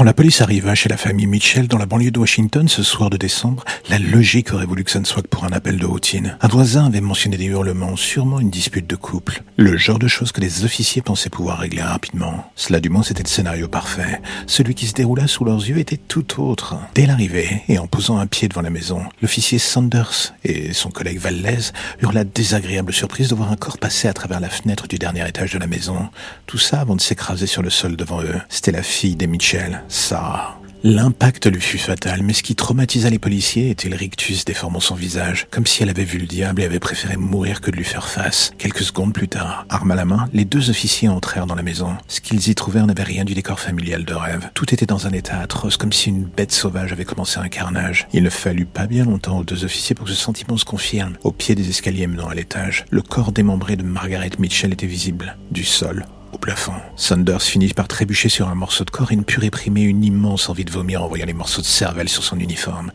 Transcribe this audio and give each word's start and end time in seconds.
Quand 0.00 0.04
la 0.04 0.14
police 0.14 0.40
arriva 0.40 0.74
chez 0.74 0.88
la 0.88 0.96
famille 0.96 1.26
Mitchell 1.26 1.68
dans 1.68 1.76
la 1.76 1.84
banlieue 1.84 2.10
de 2.10 2.18
Washington 2.18 2.66
ce 2.68 2.82
soir 2.82 3.10
de 3.10 3.18
décembre, 3.18 3.66
la 3.90 3.98
logique 3.98 4.50
aurait 4.54 4.64
voulu 4.64 4.82
que 4.82 4.90
ça 4.90 4.98
ne 4.98 5.04
soit 5.04 5.20
que 5.20 5.28
pour 5.28 5.44
un 5.44 5.52
appel 5.52 5.76
de 5.76 5.84
routine. 5.84 6.38
Un 6.40 6.48
voisin 6.48 6.86
avait 6.86 7.02
mentionné 7.02 7.36
des 7.36 7.44
hurlements, 7.44 7.96
sûrement 7.96 8.40
une 8.40 8.48
dispute 8.48 8.86
de 8.86 8.96
couple. 8.96 9.42
Le 9.58 9.76
genre 9.76 9.98
de 9.98 10.08
choses 10.08 10.32
que 10.32 10.40
les 10.40 10.64
officiers 10.64 11.02
pensaient 11.02 11.28
pouvoir 11.28 11.58
régler 11.58 11.82
rapidement. 11.82 12.50
Cela 12.56 12.80
du 12.80 12.88
moins 12.88 13.02
c'était 13.02 13.24
le 13.24 13.28
scénario 13.28 13.68
parfait. 13.68 14.22
Celui 14.46 14.74
qui 14.74 14.86
se 14.86 14.94
déroula 14.94 15.26
sous 15.26 15.44
leurs 15.44 15.68
yeux 15.68 15.76
était 15.76 15.98
tout 15.98 16.40
autre. 16.40 16.76
Dès 16.94 17.04
l'arrivée, 17.04 17.60
et 17.68 17.78
en 17.78 17.86
posant 17.86 18.16
un 18.16 18.26
pied 18.26 18.48
devant 18.48 18.62
la 18.62 18.70
maison, 18.70 19.02
l'officier 19.20 19.58
Sanders 19.58 20.32
et 20.44 20.72
son 20.72 20.90
collègue 20.90 21.18
Valdez 21.18 21.72
eurent 22.00 22.14
la 22.14 22.24
désagréable 22.24 22.94
surprise 22.94 23.28
de 23.28 23.34
voir 23.34 23.52
un 23.52 23.56
corps 23.56 23.76
passer 23.76 24.08
à 24.08 24.14
travers 24.14 24.40
la 24.40 24.48
fenêtre 24.48 24.88
du 24.88 24.96
dernier 24.96 25.28
étage 25.28 25.52
de 25.52 25.58
la 25.58 25.66
maison. 25.66 26.08
Tout 26.46 26.56
ça 26.56 26.80
avant 26.80 26.96
de 26.96 27.02
s'écraser 27.02 27.46
sur 27.46 27.60
le 27.60 27.68
sol 27.68 27.96
devant 27.96 28.22
eux. 28.22 28.40
C'était 28.48 28.72
la 28.72 28.82
fille 28.82 29.14
des 29.14 29.26
Mitchell. 29.26 29.82
Ça. 29.90 30.56
L'impact 30.84 31.46
lui 31.46 31.60
fut 31.60 31.76
fatal, 31.76 32.22
mais 32.22 32.32
ce 32.32 32.44
qui 32.44 32.54
traumatisa 32.54 33.10
les 33.10 33.18
policiers 33.18 33.70
était 33.70 33.88
le 33.88 33.96
rictus 33.96 34.44
déformant 34.44 34.78
son 34.78 34.94
visage, 34.94 35.48
comme 35.50 35.66
si 35.66 35.82
elle 35.82 35.90
avait 35.90 36.04
vu 36.04 36.18
le 36.18 36.26
diable 36.26 36.62
et 36.62 36.64
avait 36.64 36.78
préféré 36.78 37.16
mourir 37.16 37.60
que 37.60 37.72
de 37.72 37.76
lui 37.76 37.84
faire 37.84 38.08
face. 38.08 38.52
Quelques 38.56 38.84
secondes 38.84 39.12
plus 39.12 39.28
tard, 39.28 39.66
arme 39.68 39.90
à 39.90 39.94
la 39.96 40.04
main, 40.04 40.28
les 40.32 40.44
deux 40.44 40.70
officiers 40.70 41.08
entrèrent 41.08 41.46
dans 41.46 41.56
la 41.56 41.64
maison. 41.64 41.96
Ce 42.06 42.20
qu'ils 42.20 42.48
y 42.48 42.54
trouvèrent 42.54 42.86
n'avait 42.86 43.02
rien 43.02 43.24
du 43.24 43.34
décor 43.34 43.58
familial 43.58 44.04
de 44.04 44.14
rêve. 44.14 44.48
Tout 44.54 44.72
était 44.72 44.86
dans 44.86 45.08
un 45.08 45.12
état 45.12 45.40
atroce, 45.40 45.76
comme 45.76 45.92
si 45.92 46.08
une 46.08 46.24
bête 46.24 46.52
sauvage 46.52 46.92
avait 46.92 47.04
commencé 47.04 47.40
un 47.40 47.48
carnage. 47.48 48.06
Il 48.14 48.22
ne 48.22 48.30
fallut 48.30 48.64
pas 48.64 48.86
bien 48.86 49.04
longtemps 49.04 49.40
aux 49.40 49.44
deux 49.44 49.64
officiers 49.64 49.96
pour 49.96 50.06
que 50.06 50.12
ce 50.12 50.16
sentiment 50.16 50.56
se 50.56 50.64
confirme. 50.64 51.14
Au 51.24 51.32
pied 51.32 51.56
des 51.56 51.68
escaliers 51.68 52.06
menant 52.06 52.28
à 52.28 52.34
l'étage, 52.34 52.86
le 52.90 53.02
corps 53.02 53.32
démembré 53.32 53.76
de 53.76 53.82
Margaret 53.82 54.30
Mitchell 54.38 54.72
était 54.72 54.86
visible, 54.86 55.36
du 55.50 55.64
sol 55.64 56.06
au 56.32 56.38
plafond. 56.38 56.74
Sanders 56.96 57.42
finit 57.42 57.72
par 57.72 57.88
trébucher 57.88 58.28
sur 58.28 58.48
un 58.48 58.54
morceau 58.54 58.84
de 58.84 58.90
corps 58.90 59.12
et 59.12 59.16
ne 59.16 59.22
put 59.22 59.40
réprimer 59.40 59.82
une 59.82 60.04
immense 60.04 60.48
envie 60.48 60.64
de 60.64 60.70
vomir 60.70 61.02
en 61.02 61.08
voyant 61.08 61.26
les 61.26 61.32
morceaux 61.32 61.62
de 61.62 61.66
cervelle 61.66 62.08
sur 62.08 62.22
son 62.22 62.38
uniforme. 62.38 62.92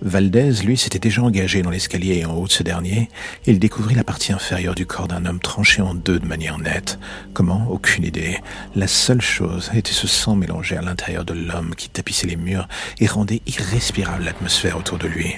Valdez, 0.00 0.52
lui, 0.62 0.76
s'était 0.76 1.00
déjà 1.00 1.22
engagé 1.22 1.62
dans 1.62 1.70
l'escalier 1.70 2.18
et 2.18 2.24
en 2.24 2.34
haut 2.34 2.46
de 2.46 2.52
ce 2.52 2.62
dernier, 2.62 3.08
il 3.46 3.58
découvrit 3.58 3.96
la 3.96 4.04
partie 4.04 4.32
inférieure 4.32 4.76
du 4.76 4.86
corps 4.86 5.08
d'un 5.08 5.26
homme 5.26 5.40
tranché 5.40 5.82
en 5.82 5.94
deux 5.94 6.20
de 6.20 6.26
manière 6.26 6.58
nette. 6.58 7.00
Comment? 7.34 7.66
Aucune 7.68 8.04
idée. 8.04 8.38
La 8.76 8.86
seule 8.86 9.20
chose 9.20 9.70
était 9.74 9.92
ce 9.92 10.06
sang 10.06 10.36
mélangé 10.36 10.76
à 10.76 10.82
l'intérieur 10.82 11.24
de 11.24 11.34
l'homme 11.34 11.74
qui 11.74 11.88
tapissait 11.88 12.28
les 12.28 12.36
murs 12.36 12.68
et 13.00 13.06
rendait 13.06 13.42
irrespirable 13.46 14.24
l'atmosphère 14.24 14.76
autour 14.76 14.98
de 14.98 15.08
lui. 15.08 15.34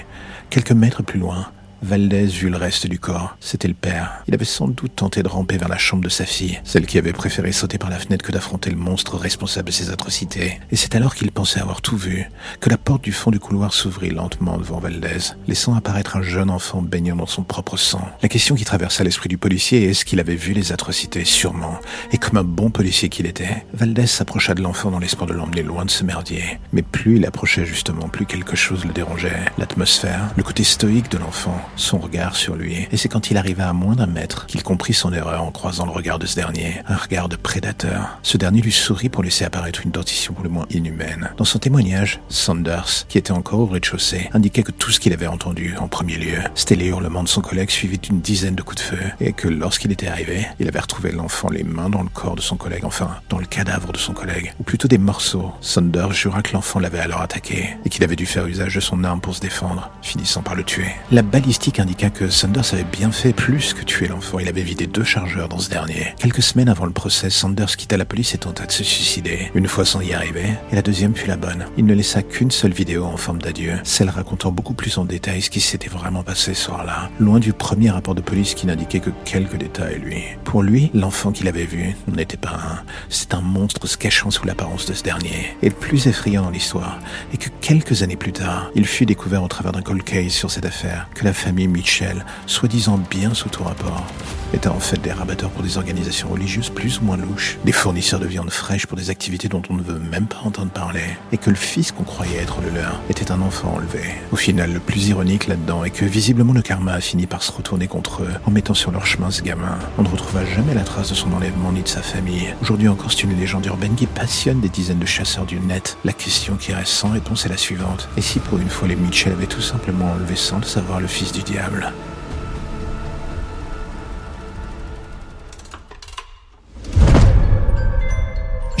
Quelques 0.51 0.73
mètres 0.73 1.01
plus 1.01 1.19
loin, 1.19 1.51
Valdez 1.83 2.27
vit 2.27 2.49
le 2.49 2.57
reste 2.57 2.85
du 2.85 2.99
corps. 2.99 3.35
C'était 3.39 3.67
le 3.67 3.73
père. 3.73 4.21
Il 4.27 4.35
avait 4.35 4.45
sans 4.45 4.67
doute 4.67 4.95
tenté 4.95 5.23
de 5.23 5.27
ramper 5.27 5.57
vers 5.57 5.67
la 5.67 5.79
chambre 5.79 6.03
de 6.03 6.09
sa 6.09 6.25
fille, 6.25 6.59
celle 6.63 6.85
qui 6.85 6.99
avait 6.99 7.11
préféré 7.11 7.51
sauter 7.51 7.79
par 7.79 7.89
la 7.89 7.97
fenêtre 7.97 8.23
que 8.23 8.31
d'affronter 8.31 8.69
le 8.69 8.77
monstre 8.77 9.17
responsable 9.17 9.67
de 9.67 9.73
ses 9.73 9.89
atrocités. 9.89 10.59
Et 10.71 10.75
c'est 10.75 10.95
alors 10.95 11.15
qu'il 11.15 11.31
pensait 11.31 11.59
avoir 11.59 11.81
tout 11.81 11.97
vu, 11.97 12.29
que 12.59 12.69
la 12.69 12.77
porte 12.77 13.03
du 13.03 13.11
fond 13.11 13.31
du 13.31 13.39
couloir 13.39 13.73
s'ouvrit 13.73 14.11
lentement 14.11 14.59
devant 14.59 14.79
Valdez, 14.79 15.33
laissant 15.47 15.73
apparaître 15.73 16.17
un 16.17 16.21
jeune 16.21 16.51
enfant 16.51 16.83
baignant 16.83 17.15
dans 17.15 17.25
son 17.25 17.43
propre 17.43 17.77
sang. 17.77 18.07
La 18.21 18.29
question 18.29 18.55
qui 18.55 18.65
traversa 18.65 19.03
l'esprit 19.03 19.29
du 19.29 19.39
policier 19.39 19.83
est 19.83 19.91
est-ce 19.91 20.05
qu'il 20.05 20.19
avait 20.19 20.35
vu 20.35 20.53
les 20.53 20.71
atrocités? 20.71 21.25
Sûrement. 21.25 21.79
Et 22.11 22.17
comme 22.17 22.37
un 22.37 22.43
bon 22.43 22.69
policier 22.69 23.09
qu'il 23.09 23.25
était, 23.25 23.65
Valdez 23.73 24.07
s'approcha 24.07 24.53
de 24.53 24.61
l'enfant 24.61 24.91
dans 24.91 24.99
l'espoir 24.99 25.27
de 25.27 25.33
l'emmener 25.33 25.63
loin 25.63 25.85
de 25.85 25.91
ce 25.91 26.03
merdier. 26.03 26.59
Mais 26.73 26.83
plus 26.83 27.17
il 27.17 27.25
approchait 27.25 27.65
justement, 27.65 28.07
plus 28.07 28.25
quelque 28.25 28.55
chose 28.55 28.85
le 28.85 28.93
dérangeait. 28.93 29.45
L'atmosphère, 29.57 30.29
le 30.37 30.43
côté 30.43 30.63
stoïque 30.63 31.09
de 31.09 31.17
l'enfant, 31.17 31.59
son 31.75 31.97
regard 31.97 32.35
sur 32.35 32.55
lui, 32.55 32.87
et 32.91 32.97
c'est 32.97 33.09
quand 33.09 33.31
il 33.31 33.37
arriva 33.37 33.67
à 33.69 33.73
moins 33.73 33.95
d'un 33.95 34.07
mètre 34.07 34.45
qu'il 34.45 34.63
comprit 34.63 34.93
son 34.93 35.13
erreur 35.13 35.43
en 35.43 35.51
croisant 35.51 35.85
le 35.85 35.91
regard 35.91 36.19
de 36.19 36.25
ce 36.25 36.35
dernier, 36.35 36.81
un 36.87 36.95
regard 36.95 37.29
de 37.29 37.35
prédateur. 37.35 38.19
Ce 38.23 38.37
dernier 38.37 38.61
lui 38.61 38.71
sourit 38.71 39.09
pour 39.09 39.23
laisser 39.23 39.45
apparaître 39.45 39.81
une 39.83 39.91
dentition 39.91 40.33
pour 40.33 40.43
le 40.43 40.49
moins 40.49 40.65
inhumaine. 40.69 41.31
Dans 41.37 41.45
son 41.45 41.59
témoignage, 41.59 42.19
Sanders, 42.29 43.05
qui 43.07 43.17
était 43.17 43.31
encore 43.31 43.59
au 43.59 43.65
rez-de-chaussée, 43.65 44.29
indiquait 44.33 44.63
que 44.63 44.71
tout 44.71 44.91
ce 44.91 44.99
qu'il 44.99 45.13
avait 45.13 45.27
entendu 45.27 45.75
en 45.79 45.87
premier 45.87 46.17
lieu, 46.17 46.39
c'était 46.55 46.75
les 46.75 46.87
hurlements 46.87 47.23
de 47.23 47.29
son 47.29 47.41
collègue 47.41 47.69
suivis 47.69 47.97
d'une 47.97 48.21
dizaine 48.21 48.55
de 48.55 48.61
coups 48.61 48.81
de 48.81 48.95
feu, 48.95 49.03
et 49.19 49.33
que 49.33 49.47
lorsqu'il 49.47 49.91
était 49.91 50.07
arrivé, 50.07 50.45
il 50.59 50.67
avait 50.67 50.79
retrouvé 50.79 51.11
l'enfant 51.11 51.49
les 51.49 51.63
mains 51.63 51.89
dans 51.89 52.03
le 52.03 52.09
corps 52.09 52.35
de 52.35 52.41
son 52.41 52.57
collègue, 52.57 52.85
enfin, 52.85 53.17
dans 53.29 53.39
le 53.39 53.45
cadavre 53.45 53.91
de 53.91 53.97
son 53.97 54.13
collègue, 54.13 54.53
ou 54.59 54.63
plutôt 54.63 54.87
des 54.87 54.97
morceaux. 54.97 55.51
Sanders 55.61 56.13
jura 56.13 56.41
que 56.41 56.53
l'enfant 56.53 56.79
l'avait 56.79 56.99
alors 56.99 57.21
attaqué, 57.21 57.69
et 57.85 57.89
qu'il 57.89 58.03
avait 58.03 58.15
dû 58.15 58.25
faire 58.25 58.45
usage 58.45 58.75
de 58.75 58.79
son 58.79 59.03
arme 59.03 59.21
pour 59.21 59.35
se 59.35 59.41
défendre, 59.41 59.91
finissant 60.01 60.41
par 60.41 60.55
le 60.55 60.63
tuer. 60.63 60.91
La 61.11 61.21
balistique 61.61 61.79
indiqua 61.79 62.09
que 62.09 62.27
Sanders 62.27 62.73
avait 62.73 62.83
bien 62.83 63.11
fait 63.11 63.33
plus 63.33 63.75
que 63.75 63.83
tuer 63.83 64.07
l'enfant. 64.07 64.39
Il 64.39 64.47
avait 64.47 64.63
vidé 64.63 64.87
deux 64.87 65.03
chargeurs 65.03 65.47
dans 65.47 65.59
ce 65.59 65.69
dernier. 65.69 66.15
Quelques 66.17 66.41
semaines 66.41 66.69
avant 66.69 66.85
le 66.85 66.91
procès, 66.91 67.29
Sanders 67.29 67.77
quitta 67.77 67.97
la 67.97 68.05
police 68.05 68.33
et 68.33 68.39
tenta 68.39 68.65
de 68.65 68.71
se 68.71 68.83
suicider. 68.83 69.51
Une 69.53 69.67
fois 69.67 69.85
sans 69.85 70.01
y 70.01 70.11
arriver, 70.11 70.55
et 70.71 70.75
la 70.75 70.81
deuxième 70.81 71.15
fut 71.15 71.27
la 71.27 71.37
bonne. 71.37 71.65
Il 71.77 71.85
ne 71.85 71.93
laissa 71.93 72.23
qu'une 72.23 72.49
seule 72.49 72.71
vidéo 72.71 73.05
en 73.05 73.15
forme 73.15 73.39
d'adieu, 73.39 73.73
celle 73.83 74.09
racontant 74.09 74.51
beaucoup 74.51 74.73
plus 74.73 74.97
en 74.97 75.05
détail 75.05 75.43
ce 75.43 75.51
qui 75.51 75.59
s'était 75.59 75.87
vraiment 75.87 76.23
passé 76.23 76.55
ce 76.55 76.63
soir-là, 76.63 77.11
loin 77.19 77.37
du 77.37 77.53
premier 77.53 77.91
rapport 77.91 78.15
de 78.15 78.21
police 78.21 78.55
qui 78.55 78.65
n'indiquait 78.65 78.99
que 78.99 79.11
quelques 79.23 79.57
détails, 79.57 79.99
lui. 79.99 80.23
Pour 80.43 80.63
lui, 80.63 80.89
l'enfant 80.95 81.31
qu'il 81.31 81.47
avait 81.47 81.65
vu 81.65 81.95
n'était 82.07 82.37
pas 82.37 82.55
un, 82.55 82.83
c'est 83.09 83.35
un 83.35 83.41
monstre 83.41 83.85
se 83.85 83.97
cachant 83.97 84.31
sous 84.31 84.47
l'apparence 84.47 84.87
de 84.87 84.95
ce 84.95 85.03
dernier. 85.03 85.55
Et 85.61 85.69
le 85.69 85.75
plus 85.75 86.07
effrayant 86.07 86.41
dans 86.41 86.49
l'histoire 86.49 86.97
est 87.33 87.37
que 87.37 87.49
quelques 87.61 88.01
années 88.01 88.15
plus 88.15 88.33
tard, 88.33 88.71
il 88.73 88.87
fut 88.87 89.05
découvert 89.05 89.43
au 89.43 89.47
travers 89.47 89.73
d'un 89.73 89.83
cold 89.83 90.01
case 90.01 90.31
sur 90.31 90.49
cette 90.49 90.65
affaire 90.65 91.07
que 91.13 91.23
la 91.23 91.33
famille 91.51 91.67
Mitchell, 91.67 92.25
soi-disant 92.45 92.97
bien 93.09 93.33
sous 93.33 93.49
tout 93.49 93.65
rapport, 93.65 94.07
étaient 94.53 94.69
en 94.69 94.79
fait 94.79 95.01
des 95.01 95.11
rabatteurs 95.11 95.49
pour 95.49 95.63
des 95.63 95.77
organisations 95.77 96.29
religieuses 96.29 96.69
plus 96.69 96.99
ou 96.99 97.03
moins 97.03 97.17
louches, 97.17 97.57
des 97.65 97.73
fournisseurs 97.73 98.21
de 98.21 98.25
viande 98.25 98.51
fraîche 98.51 98.85
pour 98.85 98.97
des 98.97 99.09
activités 99.09 99.49
dont 99.49 99.61
on 99.69 99.73
ne 99.73 99.81
veut 99.81 99.99
même 99.99 100.27
pas 100.27 100.39
entendre 100.45 100.71
parler, 100.71 101.03
et 101.33 101.37
que 101.37 101.49
le 101.49 101.57
fils 101.57 101.91
qu'on 101.91 102.03
croyait 102.03 102.37
être 102.37 102.61
le 102.61 102.69
leur 102.69 103.01
était 103.09 103.33
un 103.33 103.41
enfant 103.41 103.73
enlevé. 103.75 103.99
Au 104.31 104.37
final, 104.37 104.71
le 104.71 104.79
plus 104.79 105.09
ironique 105.09 105.47
là-dedans 105.47 105.83
est 105.83 105.89
que 105.89 106.05
visiblement 106.05 106.53
le 106.53 106.61
karma 106.61 106.93
a 106.93 107.01
fini 107.01 107.27
par 107.27 107.43
se 107.43 107.51
retourner 107.51 107.87
contre 107.87 108.23
eux 108.23 108.31
en 108.45 108.51
mettant 108.51 108.73
sur 108.73 108.91
leur 108.91 109.05
chemin 109.05 109.29
ce 109.29 109.41
gamin. 109.41 109.77
On 109.97 110.03
ne 110.03 110.07
retrouva 110.07 110.45
jamais 110.45 110.73
la 110.73 110.83
trace 110.83 111.09
de 111.09 111.15
son 111.15 111.33
enlèvement 111.33 111.73
ni 111.73 111.81
de 111.81 111.87
sa 111.89 112.01
famille. 112.01 112.53
Aujourd'hui 112.61 112.87
encore, 112.87 113.11
c'est 113.11 113.23
une 113.23 113.37
légende 113.37 113.65
urbaine 113.65 113.95
qui 113.95 114.05
passionne 114.05 114.61
des 114.61 114.69
dizaines 114.69 114.99
de 114.99 115.05
chasseurs 115.05 115.45
du 115.45 115.59
net. 115.59 115.97
La 116.05 116.13
question 116.13 116.55
qui 116.55 116.71
reste 116.73 116.93
sans 116.93 117.09
réponse 117.09 117.45
est 117.45 117.49
la 117.49 117.57
suivante. 117.57 118.07
Et 118.15 118.21
si 118.21 118.39
pour 118.39 118.57
une 118.57 118.69
fois 118.69 118.87
les 118.87 118.95
Mitchell 118.95 119.33
avaient 119.33 119.47
tout 119.47 119.61
simplement 119.61 120.11
enlevé 120.11 120.35
sans 120.35 120.59
le 120.59 120.63
savoir 120.63 121.01
le 121.01 121.07
fils 121.07 121.30
du 121.31 121.41
diable 121.43 121.93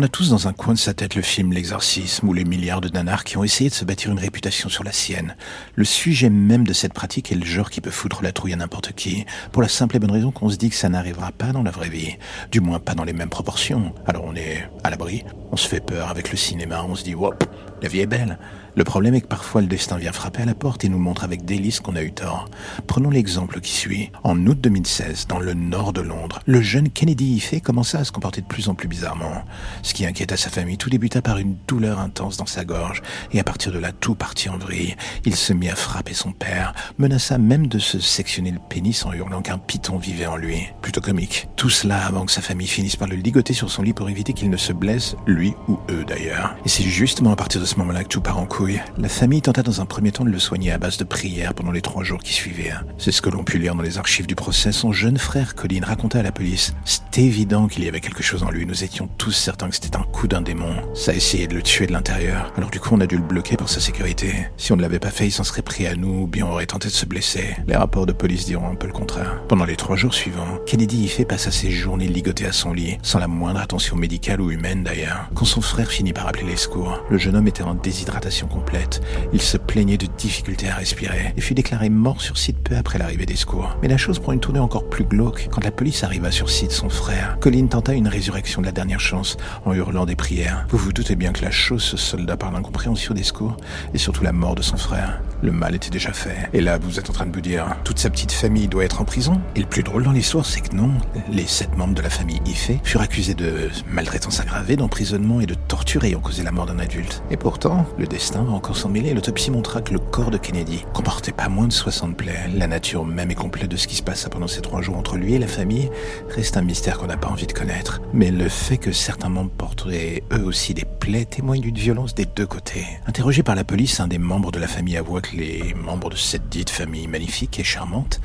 On 0.00 0.02
a 0.02 0.06
tous 0.08 0.30
dans 0.30 0.46
un 0.46 0.52
coin 0.52 0.74
de 0.74 0.78
sa 0.78 0.94
tête 0.94 1.16
le 1.16 1.22
film 1.22 1.52
L'exorcisme 1.52 2.28
ou 2.28 2.32
les 2.32 2.44
milliards 2.44 2.80
de 2.80 2.88
nanars 2.88 3.24
qui 3.24 3.36
ont 3.36 3.42
essayé 3.42 3.68
de 3.68 3.74
se 3.74 3.84
bâtir 3.84 4.12
une 4.12 4.20
réputation 4.20 4.68
sur 4.68 4.84
la 4.84 4.92
sienne. 4.92 5.34
Le 5.74 5.84
sujet 5.84 6.30
même 6.30 6.64
de 6.64 6.72
cette 6.72 6.92
pratique 6.92 7.32
est 7.32 7.34
le 7.34 7.44
genre 7.44 7.68
qui 7.68 7.80
peut 7.80 7.90
foutre 7.90 8.22
la 8.22 8.30
trouille 8.30 8.52
à 8.52 8.56
n'importe 8.56 8.92
qui, 8.92 9.26
pour 9.50 9.60
la 9.60 9.66
simple 9.66 9.96
et 9.96 9.98
bonne 9.98 10.12
raison 10.12 10.30
qu'on 10.30 10.50
se 10.50 10.56
dit 10.56 10.70
que 10.70 10.76
ça 10.76 10.88
n'arrivera 10.88 11.32
pas 11.32 11.50
dans 11.50 11.64
la 11.64 11.72
vraie 11.72 11.88
vie, 11.88 12.14
du 12.52 12.60
moins 12.60 12.78
pas 12.78 12.94
dans 12.94 13.02
les 13.02 13.12
mêmes 13.12 13.28
proportions. 13.28 13.92
Alors 14.06 14.22
on 14.24 14.36
est 14.36 14.70
à 14.84 14.90
l'abri, 14.90 15.24
on 15.50 15.56
se 15.56 15.66
fait 15.66 15.80
peur 15.80 16.10
avec 16.10 16.30
le 16.30 16.36
cinéma, 16.36 16.86
on 16.88 16.94
se 16.94 17.02
dit 17.02 17.16
hop, 17.16 17.42
La 17.80 17.88
vie 17.88 18.00
est 18.00 18.06
belle. 18.06 18.38
Le 18.74 18.84
problème 18.84 19.14
est 19.14 19.20
que 19.20 19.26
parfois 19.26 19.60
le 19.60 19.66
destin 19.66 19.96
vient 19.96 20.12
frapper 20.12 20.42
à 20.42 20.44
la 20.44 20.54
porte 20.54 20.84
et 20.84 20.88
nous 20.88 20.98
montre 20.98 21.24
avec 21.24 21.44
délice 21.44 21.80
qu'on 21.80 21.96
a 21.96 22.02
eu 22.02 22.12
tort. 22.12 22.48
Prenons 22.86 23.10
l'exemple 23.10 23.60
qui 23.60 23.72
suit. 23.72 24.10
En 24.22 24.46
août 24.46 24.58
2016, 24.60 25.26
dans 25.26 25.38
le 25.38 25.54
nord 25.54 25.92
de 25.92 26.00
Londres, 26.00 26.40
le 26.46 26.60
jeune 26.60 26.88
Kennedy 26.88 27.34
Ife 27.36 27.60
commença 27.62 27.98
à 27.98 28.04
se 28.04 28.12
comporter 28.12 28.40
de 28.40 28.46
plus 28.46 28.68
en 28.68 28.74
plus 28.74 28.88
bizarrement. 28.88 29.44
Ce 29.82 29.94
qui 29.94 30.06
inquiéta 30.06 30.36
sa 30.36 30.50
famille, 30.50 30.76
tout 30.76 30.90
débuta 30.90 31.22
par 31.22 31.38
une 31.38 31.56
douleur 31.66 31.98
intense 31.98 32.36
dans 32.36 32.46
sa 32.46 32.64
gorge, 32.64 33.02
et 33.32 33.40
à 33.40 33.44
partir 33.44 33.72
de 33.72 33.78
là, 33.78 33.90
tout 33.92 34.14
partit 34.14 34.48
en 34.48 34.58
vrille. 34.58 34.96
Il 35.24 35.34
se 35.34 35.52
mit 35.52 35.68
à 35.68 35.76
frapper 35.76 36.14
son 36.14 36.32
père, 36.32 36.72
menaça 36.98 37.38
même 37.38 37.66
de 37.66 37.78
se 37.78 37.98
sectionner 37.98 38.50
le 38.50 38.60
pénis 38.60 39.04
en 39.04 39.12
hurlant 39.12 39.42
qu'un 39.42 39.58
python 39.58 39.98
vivait 39.98 40.26
en 40.26 40.36
lui. 40.36 40.68
Plutôt 40.82 41.00
comique. 41.00 41.48
Tout 41.56 41.70
cela 41.70 42.04
avant 42.06 42.26
que 42.26 42.32
sa 42.32 42.42
famille 42.42 42.68
finisse 42.68 42.96
par 42.96 43.08
le 43.08 43.16
ligoter 43.16 43.54
sur 43.54 43.70
son 43.70 43.82
lit 43.82 43.92
pour 43.92 44.08
éviter 44.08 44.32
qu'il 44.32 44.50
ne 44.50 44.56
se 44.56 44.72
blesse, 44.72 45.16
lui 45.26 45.54
ou 45.68 45.78
eux 45.90 46.04
d'ailleurs. 46.04 46.54
Et 46.64 46.68
c'est 46.68 46.84
justement 46.84 47.32
à 47.32 47.36
partir 47.36 47.60
de 47.60 47.66
ce 47.68 47.76
moment-là 47.76 48.02
que 48.02 48.08
tout 48.08 48.22
part 48.22 48.38
en 48.38 48.46
couille 48.46 48.80
la 48.96 49.08
famille 49.08 49.42
tenta 49.42 49.62
dans 49.62 49.80
un 49.80 49.86
premier 49.86 50.10
temps 50.10 50.24
de 50.24 50.30
le 50.30 50.38
soigner 50.38 50.72
à 50.72 50.78
base 50.78 50.96
de 50.96 51.04
prières 51.04 51.54
pendant 51.54 51.70
les 51.70 51.82
trois 51.82 52.02
jours 52.02 52.22
qui 52.22 52.32
suivaient. 52.32 52.72
C'est 52.96 53.12
ce 53.12 53.22
que 53.22 53.30
l'on 53.30 53.44
put 53.44 53.58
lire 53.58 53.74
dans 53.74 53.82
les 53.82 53.98
archives 53.98 54.26
du 54.26 54.34
procès. 54.34 54.72
Son 54.72 54.92
jeune 54.92 55.18
frère 55.18 55.54
Colin 55.54 55.84
raconta 55.84 56.18
à 56.18 56.22
la 56.22 56.32
police 56.32 56.74
C'était 56.84 57.22
évident 57.22 57.68
qu'il 57.68 57.84
y 57.84 57.88
avait 57.88 58.00
quelque 58.00 58.22
chose 58.22 58.42
en 58.42 58.50
lui. 58.50 58.66
Nous 58.66 58.84
étions 58.84 59.08
tous 59.18 59.32
certains 59.32 59.68
que 59.68 59.74
c'était 59.74 59.96
un 59.96 60.02
coup 60.02 60.26
d'un 60.26 60.40
démon. 60.40 60.74
Ça 60.94 61.12
a 61.12 61.14
essayé 61.14 61.46
de 61.46 61.54
le 61.54 61.62
tuer 61.62 61.86
de 61.86 61.92
l'intérieur. 61.92 62.52
Alors 62.56 62.70
du 62.70 62.80
coup, 62.80 62.90
on 62.92 63.00
a 63.00 63.06
dû 63.06 63.16
le 63.16 63.22
bloquer 63.22 63.56
pour 63.56 63.68
sa 63.68 63.80
sécurité. 63.80 64.48
Si 64.56 64.72
on 64.72 64.76
ne 64.76 64.82
l'avait 64.82 64.98
pas 64.98 65.10
fait, 65.10 65.26
il 65.26 65.32
s'en 65.32 65.44
serait 65.44 65.62
pris 65.62 65.86
à 65.86 65.94
nous 65.94 66.22
ou 66.22 66.26
bien 66.26 66.46
on 66.46 66.52
aurait 66.52 66.66
tenté 66.66 66.88
de 66.88 66.94
se 66.94 67.06
blesser. 67.06 67.56
Les 67.66 67.76
rapports 67.76 68.06
de 68.06 68.12
police 68.12 68.46
diront 68.46 68.70
un 68.70 68.74
peu 68.74 68.86
le 68.86 68.92
contraire. 68.92 69.42
Pendant 69.48 69.64
les 69.64 69.76
trois 69.76 69.96
jours 69.96 70.14
suivants, 70.14 70.58
Kennedy 70.66 71.04
y 71.04 71.08
fait 71.08 71.24
passa 71.24 71.50
ses 71.50 71.70
journées 71.70 72.08
ligotées 72.08 72.46
à 72.46 72.52
son 72.52 72.72
lit, 72.72 72.98
sans 73.02 73.18
la 73.18 73.28
moindre 73.28 73.60
attention 73.60 73.96
médicale 73.96 74.40
ou 74.40 74.50
humaine 74.50 74.82
d'ailleurs. 74.82 75.28
Quand 75.34 75.44
son 75.44 75.60
frère 75.60 75.90
finit 75.90 76.12
par 76.12 76.26
appeler 76.26 76.46
les 76.46 76.56
secours, 76.56 77.02
le 77.10 77.18
jeune 77.18 77.36
homme 77.36 77.46
en 77.62 77.74
déshydratation 77.74 78.46
complète. 78.46 79.00
Il 79.32 79.40
se 79.40 79.56
plaignait 79.56 79.98
de 79.98 80.06
difficultés 80.06 80.68
à 80.68 80.76
respirer 80.76 81.32
et 81.36 81.40
fut 81.40 81.54
déclaré 81.54 81.88
mort 81.88 82.20
sur 82.20 82.38
site 82.38 82.58
peu 82.58 82.76
après 82.76 82.98
l'arrivée 82.98 83.26
des 83.26 83.36
secours. 83.36 83.76
Mais 83.82 83.88
la 83.88 83.96
chose 83.96 84.18
prend 84.18 84.32
une 84.32 84.40
tournée 84.40 84.60
encore 84.60 84.88
plus 84.88 85.04
glauque 85.04 85.48
quand 85.50 85.64
la 85.64 85.70
police 85.70 86.04
arriva 86.04 86.30
sur 86.30 86.50
site 86.50 86.72
son 86.72 86.88
frère. 86.88 87.36
Colin 87.40 87.66
tenta 87.66 87.94
une 87.94 88.08
résurrection 88.08 88.60
de 88.60 88.66
la 88.66 88.72
dernière 88.72 89.00
chance 89.00 89.36
en 89.64 89.72
hurlant 89.72 90.06
des 90.06 90.16
prières. 90.16 90.66
Vous 90.70 90.78
vous 90.78 90.92
doutez 90.92 91.16
bien 91.16 91.32
que 91.32 91.42
la 91.42 91.50
chose 91.50 91.82
se 91.82 91.96
solda 91.96 92.36
par 92.36 92.52
l'incompréhension 92.52 93.14
des 93.14 93.22
secours 93.22 93.56
et 93.94 93.98
surtout 93.98 94.24
la 94.24 94.32
mort 94.32 94.54
de 94.54 94.62
son 94.62 94.76
frère. 94.76 95.20
Le 95.42 95.52
mal 95.52 95.74
était 95.74 95.90
déjà 95.90 96.12
fait. 96.12 96.48
Et 96.52 96.60
là, 96.60 96.78
vous 96.78 96.98
êtes 96.98 97.10
en 97.10 97.12
train 97.12 97.26
de 97.26 97.34
vous 97.34 97.40
dire, 97.40 97.76
toute 97.84 97.98
sa 97.98 98.10
petite 98.10 98.32
famille 98.32 98.66
doit 98.66 98.84
être 98.84 99.00
en 99.00 99.04
prison? 99.04 99.40
Et 99.54 99.60
le 99.60 99.66
plus 99.66 99.82
drôle 99.82 100.02
dans 100.02 100.12
l'histoire, 100.12 100.44
c'est 100.44 100.60
que 100.60 100.74
non. 100.74 100.90
Les 101.30 101.46
sept 101.46 101.76
membres 101.76 101.94
de 101.94 102.02
la 102.02 102.10
famille 102.10 102.40
Ife 102.44 102.72
furent 102.82 103.02
accusés 103.02 103.34
de 103.34 103.68
maltraitance 103.88 104.40
aggravée, 104.40 104.76
d'emprisonnement 104.76 105.40
et 105.40 105.46
de 105.46 105.54
torture 105.54 106.04
ayant 106.04 106.20
causé 106.20 106.42
la 106.42 106.50
mort 106.50 106.66
d'un 106.66 106.78
adulte. 106.78 107.22
Et 107.30 107.36
pourtant, 107.48 107.86
le 107.96 108.06
destin 108.06 108.42
va 108.42 108.52
encore 108.52 108.76
s'en 108.76 108.90
mêler. 108.90 109.14
L'autopsie 109.14 109.50
montra 109.50 109.80
que 109.80 109.94
le 109.94 109.98
corps 109.98 110.30
de 110.30 110.36
Kennedy 110.36 110.84
comportait 110.92 111.32
pas 111.32 111.48
moins 111.48 111.66
de 111.66 111.72
60 111.72 112.14
plaies. 112.14 112.44
La 112.54 112.66
nature 112.66 113.06
même 113.06 113.30
et 113.30 113.34
complète 113.34 113.70
de 113.70 113.78
ce 113.78 113.86
qui 113.86 113.96
se 113.96 114.02
passa 114.02 114.28
pendant 114.28 114.48
ces 114.48 114.60
trois 114.60 114.82
jours 114.82 114.98
entre 114.98 115.16
lui 115.16 115.32
et 115.32 115.38
la 115.38 115.46
famille 115.46 115.88
reste 116.28 116.58
un 116.58 116.60
mystère 116.60 116.98
qu'on 116.98 117.06
n'a 117.06 117.16
pas 117.16 117.30
envie 117.30 117.46
de 117.46 117.54
connaître. 117.54 118.02
Mais 118.12 118.30
le 118.30 118.50
fait 118.50 118.76
que 118.76 118.92
certains 118.92 119.30
membres 119.30 119.50
porteraient 119.78 120.24
eux 120.32 120.44
aussi 120.44 120.74
des 120.74 120.84
plaies 120.84 121.24
témoigne 121.24 121.60
d'une 121.60 121.78
violence 121.78 122.12
des 122.12 122.24
deux 122.24 122.46
côtés. 122.46 122.84
Interrogé 123.06 123.44
par 123.44 123.54
la 123.54 123.62
police, 123.62 124.00
un 124.00 124.08
des 124.08 124.18
membres 124.18 124.50
de 124.50 124.58
la 124.58 124.66
famille 124.66 124.96
avoua 124.96 125.20
que 125.20 125.36
les 125.36 125.72
membres 125.74 126.10
de 126.10 126.16
cette 126.16 126.48
dite 126.48 126.70
famille 126.70 127.06
magnifique 127.06 127.60
et 127.60 127.64
charmante 127.64 128.20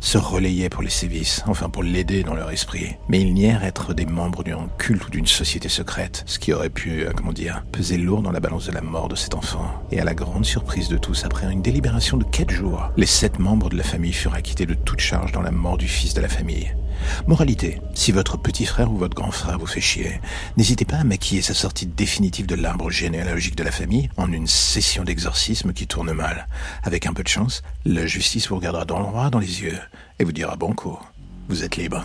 se 0.00 0.18
relayaient 0.18 0.68
pour 0.68 0.82
les 0.82 0.90
sévices, 0.90 1.42
enfin 1.46 1.70
pour 1.70 1.82
l'aider 1.82 2.24
dans 2.24 2.34
leur 2.34 2.50
esprit. 2.50 2.96
Mais 3.08 3.22
ils 3.22 3.32
nièrent 3.32 3.64
être 3.64 3.94
des 3.94 4.04
membres 4.04 4.44
d'un 4.44 4.68
culte 4.76 5.06
ou 5.06 5.10
d'une 5.10 5.26
société 5.26 5.70
secrète, 5.70 6.24
ce 6.26 6.38
qui 6.38 6.52
aurait 6.52 6.68
pu, 6.68 7.00
euh, 7.06 7.12
comment 7.16 7.32
dire, 7.32 7.64
peser 7.72 7.96
lourd 7.96 8.20
dans 8.20 8.32
la 8.32 8.40
balance 8.40 8.66
de 8.66 8.72
la 8.72 8.82
mort 8.82 9.08
de 9.08 9.16
cet 9.16 9.34
enfant. 9.34 9.66
Et 9.90 10.00
à 10.00 10.04
la 10.04 10.14
grande 10.14 10.44
surprise 10.44 10.88
de 10.88 10.98
tous, 10.98 11.24
après 11.24 11.50
une 11.50 11.62
délibération 11.62 12.18
de 12.18 12.24
quatre 12.24 12.52
jours, 12.52 12.90
les 12.98 13.06
sept 13.06 13.38
membres 13.38 13.70
de 13.70 13.78
la 13.78 13.84
famille 13.84 14.12
furent 14.12 14.34
acquittés 14.34 14.66
de 14.66 14.74
toute 14.74 15.00
charge 15.00 15.32
dans 15.32 15.42
la 15.42 15.52
mort 15.52 15.78
du 15.78 15.88
fils 15.88 16.12
de 16.12 16.20
la 16.20 16.28
famille. 16.28 16.74
Moralité, 17.26 17.80
si 17.94 18.12
votre 18.12 18.36
petit 18.36 18.66
frère 18.66 18.90
ou 18.90 18.96
votre 18.96 19.14
grand 19.14 19.30
frère 19.30 19.58
vous 19.58 19.66
fait 19.66 19.80
chier, 19.80 20.20
n'hésitez 20.56 20.84
pas 20.84 20.96
à 20.96 21.04
maquiller 21.04 21.42
sa 21.42 21.54
sortie 21.54 21.86
définitive 21.86 22.46
de 22.46 22.54
l'arbre 22.54 22.90
généalogique 22.90 23.56
de 23.56 23.64
la 23.64 23.70
famille 23.70 24.08
en 24.16 24.32
une 24.32 24.46
session 24.46 25.04
d'exorcisme 25.04 25.72
qui 25.72 25.86
tourne 25.86 26.12
mal. 26.12 26.48
Avec 26.82 27.06
un 27.06 27.12
peu 27.12 27.22
de 27.22 27.28
chance, 27.28 27.62
la 27.84 28.06
justice 28.06 28.48
vous 28.48 28.56
regardera 28.56 28.84
dans 28.84 28.98
le 28.98 29.06
droit 29.06 29.30
dans 29.30 29.38
les 29.38 29.62
yeux 29.62 29.78
et 30.18 30.24
vous 30.24 30.32
dira 30.32 30.56
bon 30.56 30.72
coup, 30.72 30.98
vous 31.48 31.64
êtes 31.64 31.76
libre. 31.76 32.04